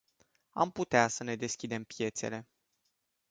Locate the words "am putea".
0.49-1.07